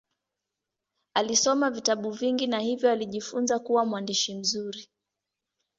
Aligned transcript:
Alisoma 1.13 1.69
vitabu 1.71 2.11
vingi 2.11 2.47
na 2.47 2.59
hivyo 2.59 2.91
alijifunza 2.91 3.59
kuwa 3.59 3.85
mwandishi 3.85 4.35
mzuri. 4.35 4.89